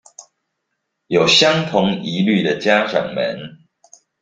[1.05, 3.67] 有相同疑慮的家長們